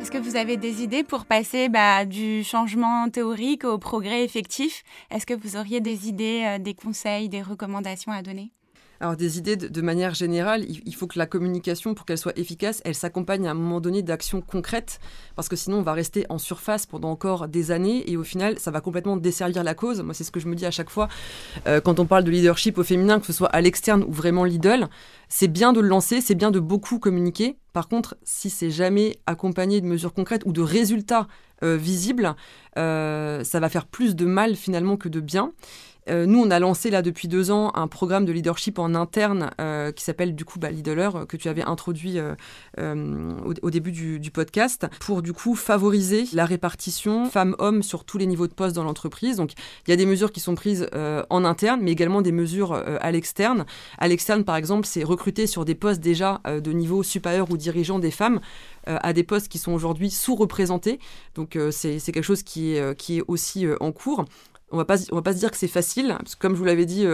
[0.00, 4.84] Est-ce que vous avez des idées pour passer bah, du changement théorique au progrès effectif?
[5.10, 8.52] Est-ce que vous auriez des idées, euh, des conseils, des recommandations à donner?
[9.00, 12.80] Alors des idées de, manière générale, il, faut que la communication, pour qu'elle soit efficace,
[12.84, 15.00] elle s'accompagne à un moment donné d'actions concrètes,
[15.36, 18.58] parce que sinon on va rester en surface pendant encore des années, et au final
[18.58, 20.00] ça va complètement desservir la cause.
[20.00, 21.08] Moi c'est ce que je me dis à chaque fois
[21.66, 24.44] euh, quand on parle de leadership au féminin, que ce soit à l'externe ou vraiment
[24.44, 24.88] l'idole,
[25.28, 27.56] c'est bien de le lancer, c'est bien de beaucoup communiquer.
[27.72, 31.26] Par contre, si c'est jamais accompagné de mesures concrètes ou de résultats
[31.62, 32.36] euh, visibles,
[32.78, 35.52] euh, ça va faire plus de mal finalement que de bien.
[36.10, 39.50] Euh, nous, on a lancé là depuis deux ans un programme de leadership en interne
[39.94, 42.18] qui s'appelle du coup bah, Leader, que tu avais introduit
[42.78, 48.46] au, début du, podcast, pour du coup favoriser la répartition femmes-hommes sur tous les niveaux
[48.46, 49.36] de poste dans l'entreprise.
[49.36, 49.52] Donc
[49.86, 53.10] il y a des mesures qui sont prises en interne, mais également des mesures à
[53.10, 53.64] l'externe.
[53.98, 57.98] À l'externe, par exemple, c'est recruter sur des postes déjà de niveau supérieur ou dirigeant
[57.98, 58.40] des femmes
[58.88, 60.98] euh, à des postes qui sont aujourd'hui sous-représentés.
[61.34, 64.24] Donc euh, c'est quelque chose qui est, euh, qui est aussi en cours
[64.70, 66.64] on va pas va pas se dire que c'est facile parce que comme je vous
[66.64, 67.06] l'avais dit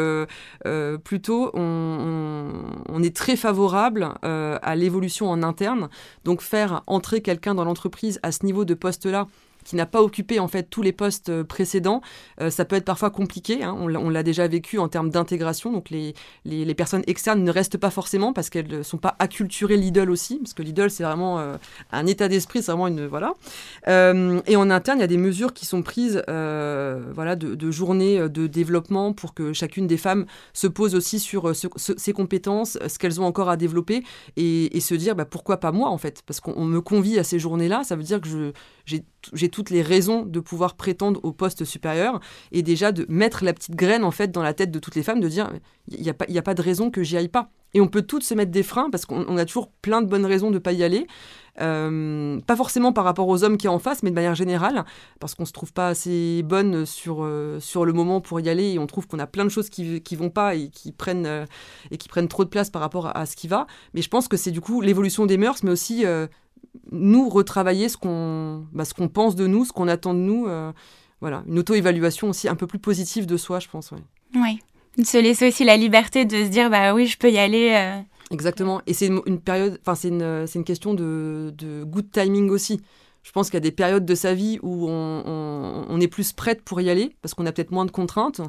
[1.04, 5.88] plus tôt on, est très favorable à l'évolution en interne.
[6.24, 9.26] Donc faire entrer quelqu'un dans l'entreprise à ce niveau de poste là
[9.64, 12.00] qui n'a pas occupé en fait tous les postes euh, précédents,
[12.40, 13.62] euh, ça peut être parfois compliqué.
[13.62, 13.76] Hein.
[13.78, 15.72] on l'a déjà vécu en termes d'intégration.
[15.72, 19.76] Donc les, les, personnes externes ne restent pas forcément parce qu'elles ne sont pas acculturées
[19.76, 21.56] Lidl aussi, parce que Lidl c'est vraiment euh,
[21.92, 23.34] un état d'esprit, c'est vraiment une voilà.
[23.86, 28.46] et en interne, il y a des mesures qui sont prises, voilà, de, journées de
[28.46, 33.24] développement pour que chacune des femmes se pose aussi sur ses compétences, ce qu'elles ont
[33.24, 34.02] encore à développer
[34.36, 37.38] et, se dire bah, pourquoi pas moi en fait, parce qu'on me convie à ces
[37.38, 38.52] journées-là, ça veut dire que
[39.32, 42.20] j'ai toutes les raisons de pouvoir prétendre au poste supérieur
[42.52, 45.02] et déjà de mettre la petite graine en fait dans la tête de toutes les
[45.02, 45.50] femmes de dire
[45.88, 47.50] il n'y a, pas, a pas de raison que j'y aille pas.
[47.72, 50.26] Et on peut toutes se mettre des freins parce qu'on a toujours plein de bonnes
[50.26, 51.06] raisons de pas y aller.
[51.60, 54.84] Euh, pas forcément par rapport aux hommes qui sont en face, mais de manière générale,
[55.18, 58.72] parce qu'on se trouve pas assez bonne sur, euh, sur le moment pour y aller
[58.72, 61.26] et on trouve qu'on a plein de choses qui, qui vont pas et qui prennent,
[61.26, 61.44] euh,
[61.90, 63.66] et qui prennent trop de place par rapport à, ce qui va.
[63.94, 66.04] Mais je pense que c'est du coup l'évolution des mœurs, mais aussi
[66.92, 70.46] nous retravailler ce qu'on bah, ce qu'on pense de nous, ce qu'on attend de nous.
[70.46, 70.72] Euh,
[71.20, 73.92] voilà, une auto-évaluation aussi un peu plus positive de soi, je pense.
[73.92, 74.40] Oui.
[74.40, 75.04] Ouais.
[75.04, 77.72] Se laisser aussi la liberté de se dire bah oui, je peux y aller.
[77.74, 78.00] Euh.
[78.30, 78.80] Exactement.
[78.86, 82.80] Et c'est une, période, enfin c'est une, une, question de, de good timing aussi.
[83.22, 86.62] Je pense qu'il y a des périodes de sa vie où on, est plus prête
[86.62, 88.40] pour y aller parce qu'on a peut-être moins de contraintes.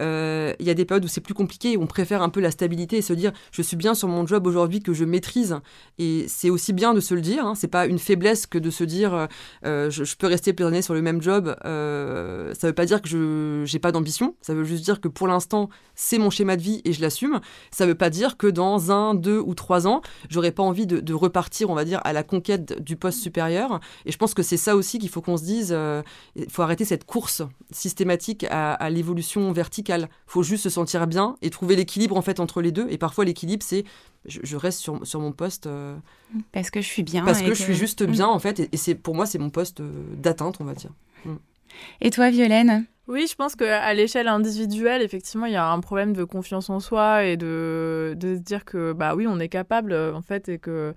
[0.00, 2.40] Euh, il y a des périodes où c'est plus compliqué, où on préfère un peu
[2.40, 5.56] la stabilité et se dire je suis bien sur mon job aujourd'hui que je maîtrise.
[5.98, 7.46] Et c'est aussi bien de se le dire.
[7.46, 7.54] Hein.
[7.54, 9.28] C'est pas une faiblesse que de se dire
[9.64, 11.54] euh, je, peux rester plusieurs années sur le même job.
[11.64, 14.34] Euh, ça veut pas dire que je n'ai pas d'ambition.
[14.40, 17.40] Ça veut juste dire que pour l'instant c'est mon schéma de vie et je l'assume.
[17.70, 21.14] Ça veut pas dire que dans un, deux ou trois ans j'aurais pas envie de,
[21.14, 23.80] repartir, on va dire, à la conquête du poste supérieur.
[24.04, 25.74] Et je pense que c'est ça aussi qu'il faut qu'on se dise.
[25.76, 26.02] Euh,
[26.36, 30.08] il faut arrêter cette course systématique à, l'évolution verticale.
[30.10, 32.86] Il faut juste se sentir bien et trouver l'équilibre en fait entre les deux.
[32.88, 33.84] Et parfois l'équilibre c'est
[34.24, 35.94] je, reste sur, sur, mon poste euh,
[36.50, 37.26] parce que je suis bien.
[37.26, 38.10] Parce que, je suis juste mm.
[38.10, 38.60] bien en fait.
[38.72, 40.92] Et, c'est pour moi c'est mon poste euh, d'atteinte on va dire.
[41.26, 41.34] Mm.
[42.00, 42.86] Et toi Violaine?
[43.06, 46.80] Oui, je pense qu'à l'échelle individuelle, effectivement, il y a un problème de confiance en
[46.80, 50.58] soi et de, de se dire que, bah oui, on est capable, en fait, et
[50.58, 50.92] que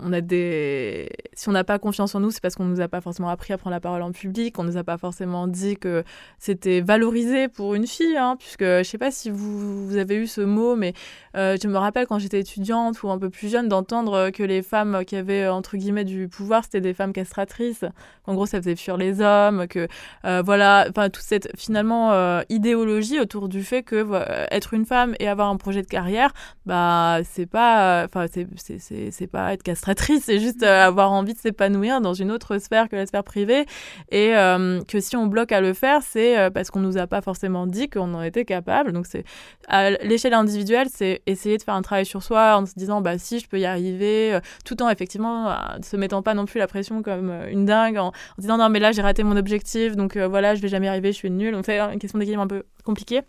[0.00, 1.10] on, a des.
[1.32, 3.52] Si on n'a pas confiance en nous, c'est parce qu'on nous a pas forcément appris
[3.52, 6.04] à prendre la parole en public, on nous a pas forcément dit que
[6.38, 10.26] c'était valorisé pour une fille, hein, puisque je sais pas si vous, vous, avez eu
[10.26, 10.94] ce mot, mais
[11.36, 14.62] euh, je me rappelle quand j'étais étudiante ou un peu plus jeune d'entendre que les
[14.62, 17.84] femmes qui avaient entre guillemets du pouvoir, c'était des femmes castratrices.
[18.26, 19.88] En gros, ça faisait fuir les hommes, que
[20.24, 24.04] euh, voilà, enfin toute cette finalement euh, idéologie autour du fait que
[24.50, 26.32] être une femme et avoir un projet de carrière,
[26.66, 32.00] bah c'est pas, enfin c'est pas être castratrice, c'est juste euh, avoir envie de s'épanouir
[32.00, 33.66] dans une autre sphère que la sphère privée.
[34.10, 37.06] Et euh, que si on bloque à le faire, c'est euh, parce qu'on nous a
[37.06, 38.92] pas forcément dit qu'on en était capable.
[38.92, 39.24] Donc, c'est
[39.68, 43.18] à l'échelle individuelle, c'est essayer de faire un travail sur soi en se disant, bah
[43.18, 47.02] si, je peux y arriver, tout en effectivement se mettant pas non plus la pression
[47.02, 50.60] comme une dingue, en, disant, non, mais là, j'ai raté mon objectif, donc voilà, je
[50.60, 51.52] vais jamais y arriver, je suis nulle.
[51.52, 53.22] Donc, c'est une question d'équilibre un peu compliquée.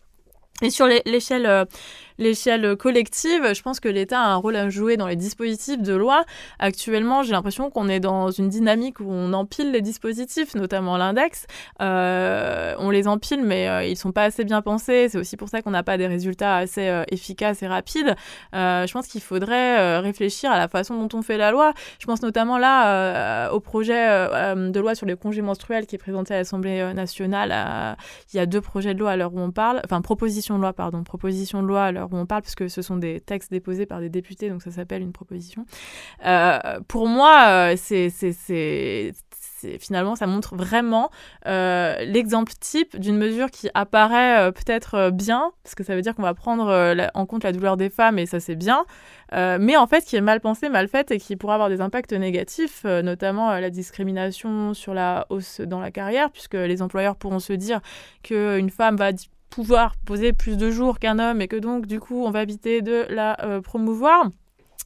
[0.61, 1.67] Et sur l'échelle
[2.17, 5.93] l'échelle collective, je pense que l'État a un rôle à jouer dans les dispositifs de
[5.93, 6.23] loi.
[6.59, 11.45] Actuellement, j'ai l'impression qu'on est dans une dynamique où on empile les dispositifs, notamment l'index.
[11.81, 15.09] Euh, on les empile, mais euh, ils sont pas assez bien pensés.
[15.09, 18.15] C'est aussi pour ça qu'on n'a pas des résultats assez euh, efficaces et rapides.
[18.53, 21.73] je pense qu'il faudrait réfléchir à la façon dont on fait la loi.
[21.99, 26.33] Je pense notamment là au projet de loi sur les congés menstruels qui est présenté
[26.33, 27.97] à l'Assemblée nationale.
[28.33, 30.61] il y a deux projets de loi à l'heure où on parle, enfin proposition de
[30.61, 33.51] loi, pardon, proposition de loi à l'heure où on parle, puisque ce sont des textes
[33.51, 35.65] déposés par des députés, donc ça s'appelle une proposition.
[36.25, 38.09] Euh, pour moi, euh, c'est
[39.79, 41.09] finalement, ça montre vraiment
[41.47, 46.21] euh, l'exemple type d'une mesure qui apparaît peut-être bien, parce que ça veut dire qu'on
[46.21, 48.85] va prendre en compte la douleur des femmes, et ça c'est bien,
[49.31, 52.13] mais en fait qui est mal pensée, mal faite, et qui pourrait avoir des impacts
[52.13, 57.53] négatifs, notamment la discrimination sur la hausse dans la carrière, puisque les employeurs pourront se
[57.53, 57.81] dire
[58.21, 59.13] qu'une femme va
[59.55, 62.81] pouvoir poser plus de jours qu'un homme et que donc du coup on va éviter
[62.81, 64.25] de la euh, promouvoir.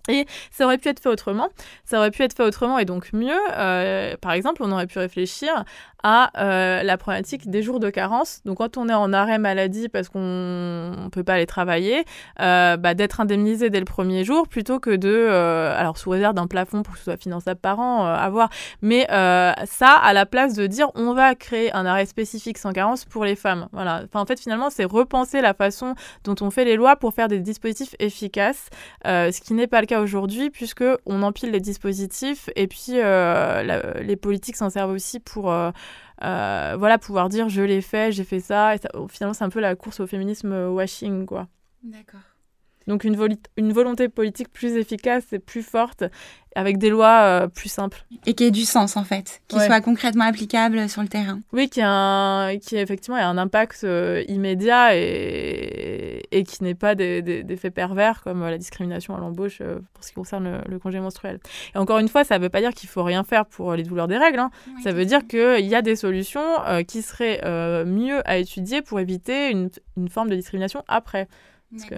[0.08, 1.50] Et ça aurait pu être fait autrement.
[1.86, 3.40] Ça aurait pu être fait autrement et donc mieux.
[3.52, 5.66] Euh, par exemple, on aurait pu réfléchir
[6.04, 8.42] à euh, la problématique des jours de carence.
[8.46, 12.06] Donc, quand on est en arrêt maladie parce qu'on ne peut pas aller travailler,
[12.40, 16.48] euh, bah, d'être indemnisé dès le premier jour plutôt que de, alors sous réserve d'un
[16.48, 18.50] plafond pour que ce soit finançable par an, à voir.
[18.82, 23.06] Mais ça, à la place de dire on va créer un arrêt spécifique sans carence
[23.06, 23.68] pour les femmes.
[23.72, 24.02] Voilà.
[24.06, 27.28] Enfin, en fait, finalement, c'est repenser la façon dont on fait les lois pour faire
[27.28, 28.70] des dispositifs efficaces,
[29.06, 34.02] ce qui n'est pas le cas aujourd'hui, puisque on empile les dispositifs et puis euh,
[34.02, 35.54] les politiques s'en servent aussi pour
[36.22, 38.76] euh, euh, voilà, pouvoir dire je l'ai fait, j'ai fait ça.
[38.76, 38.80] Et
[39.10, 41.48] finalement, c'est un peu la course au féminisme washing, quoi.
[41.84, 42.20] D'accord.
[42.90, 43.16] Donc une,
[43.56, 46.04] une volonté politique plus efficace et plus forte
[46.56, 48.04] avec des lois euh, plus simples.
[48.26, 51.40] Et qui ait du sens en fait, qui soit concrètement applicable sur le terrain.
[51.54, 56.74] Oui, qui, a un, qui effectivement ait un impact euh, immédiat et, et qui n'ait
[56.74, 61.00] pas d'effets pervers comme la discrimination à l'embauche euh, pour ce qui concerne le, congé
[61.00, 61.40] menstruel.
[61.76, 63.84] Et encore une fois, ça ne veut pas dire qu'il faut rien faire pour les
[63.84, 64.40] douleurs des règles.
[64.40, 64.50] Hein.
[64.84, 66.42] ça veut dire qu'il y a des solutions
[66.88, 71.28] qui seraient mieux à étudier pour éviter une, une forme de discrimination après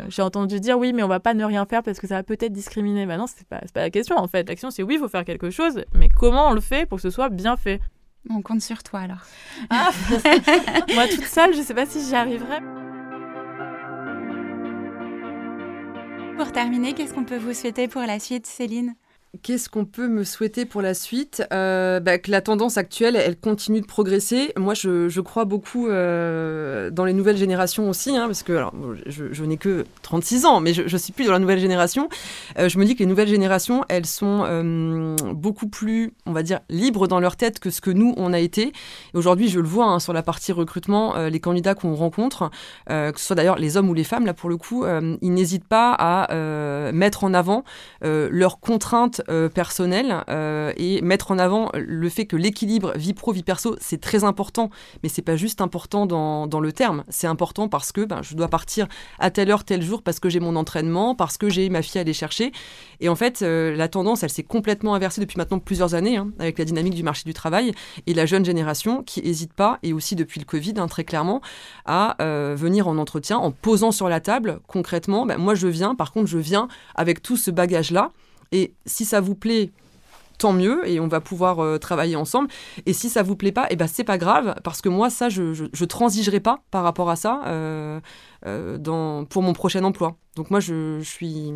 [0.09, 2.23] j'ai entendu dire oui, mais on va pas ne rien faire parce que ça va
[2.23, 3.05] peut-être discriminer.
[3.05, 4.47] Bah non, c'est pas, pas la question en fait.
[4.47, 7.01] L'action, c'est oui, il faut faire quelque chose, mais comment on le fait pour que
[7.01, 7.79] ce soit bien fait?
[8.29, 9.25] On compte sur toi alors.
[9.69, 9.89] Ah,
[10.93, 12.59] moi toute seule, je sais pas si j'y arriverai.
[16.37, 18.95] Pour terminer, qu'est-ce qu'on peut vous souhaiter pour la suite, Céline?
[19.43, 21.41] Qu'est-ce qu'on peut me souhaiter pour la suite?
[21.53, 24.51] Euh, bah, Que la tendance actuelle, elle continue de progresser.
[24.57, 28.73] Moi, je, crois beaucoup euh, dans les nouvelles générations aussi, hein, parce que alors,
[29.05, 32.09] je, n'ai que 36 ans, mais je ne suis plus dans la nouvelle génération.
[32.59, 36.59] Euh, je me dis que les nouvelles générations, elles sont beaucoup plus, on va dire,
[36.69, 38.73] libres dans leur tête que ce que nous, on a été.
[39.13, 42.51] Aujourd'hui, je le vois hein, sur la partie recrutement, les candidats qu'on rencontre,
[42.87, 44.85] que ce soit d'ailleurs les hommes ou les femmes, là pour le coup,
[45.21, 47.63] ils n'hésitent pas à mettre en avant
[48.01, 53.31] leurs contraintes euh, personnel euh, et mettre en avant le fait que l'équilibre vie pro
[53.31, 54.69] vie perso c'est très important.
[55.03, 57.03] Mais c'est pas juste important dans, dans le terme.
[57.09, 58.87] C'est important parce que ben, je dois partir
[59.19, 61.99] à telle heure tel jour parce que j'ai mon entraînement parce que j'ai ma fille
[61.99, 62.51] à aller chercher.
[62.99, 66.31] Et en fait euh, la tendance elle s'est complètement inversée depuis maintenant plusieurs années hein,
[66.39, 67.73] avec la dynamique du marché du travail
[68.07, 71.41] et la jeune génération qui hésite pas et aussi depuis le Covid hein, très clairement
[71.85, 72.15] à
[72.55, 76.27] venir en entretien en posant sur la table concrètement ben, moi je viens par contre
[76.27, 78.11] je viens avec tout ce bagage là
[78.51, 79.71] et si ça vous plaît,
[80.41, 82.49] tant mieux et on va pouvoir euh, travailler ensemble.
[82.85, 85.09] Et si ça vous plaît pas, et eh ben c'est pas grave parce que moi
[85.09, 87.99] ça je, je, transigerai pas par rapport à ça euh,
[88.47, 90.17] euh, dans, pour mon prochain emploi.
[90.35, 91.53] Donc moi je, je suis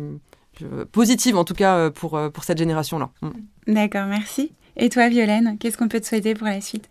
[0.92, 3.10] positive en tout cas pour, pour cette génération là.
[3.20, 3.74] Mm.
[3.74, 4.52] D'accord, merci.
[4.76, 6.88] Et toi Violaine, qu'est-ce qu'on peut te souhaiter pour la suite?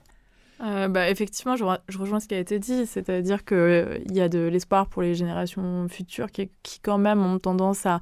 [0.59, 4.29] Bah, effectivement, je, je, rejoins ce qui a été dit, c'est-à-dire qu'il il y a
[4.29, 7.99] de l'espoir pour les générations futures qui, qui, quand même ont tendance à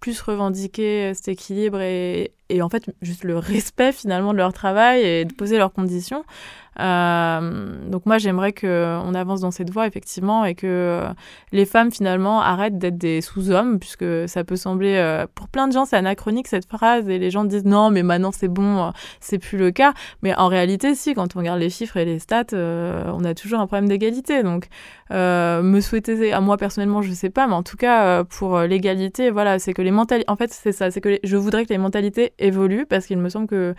[0.00, 5.02] plus revendiquer cet équilibre et, et en fait juste le respect finalement de leur travail
[5.02, 6.24] et de poser leurs conditions.
[6.80, 11.02] Euh, donc moi j'aimerais qu'on avance dans cette voie effectivement et que
[11.52, 15.72] les femmes finalement arrêtent d'être des sous-hommes puisque ça peut sembler euh, pour plein de
[15.72, 19.38] gens c'est anachronique cette phrase et les gens disent non mais maintenant c'est bon c'est
[19.38, 22.46] plus le cas mais en réalité si quand on regarde les chiffres et les stats
[22.54, 24.66] euh, on a toujours un problème d'égalité donc
[25.10, 29.60] me souhaiter à moi personnellement je sais pas mais en tout cas pour l'égalité voilà
[29.60, 32.32] c'est que les mentalités en fait c'est ça c'est que je voudrais que les mentalités
[32.38, 33.74] évolue parce qu'il me semble que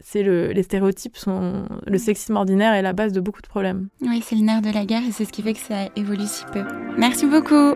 [0.00, 3.88] c'est le, les stéréotypes sont le sexisme ordinaire est la base de beaucoup de problèmes.
[4.00, 6.26] Oui, c'est le nerf de la guerre et c'est ce qui fait que ça évolue
[6.26, 6.64] si peu.
[6.96, 7.74] Merci beaucoup.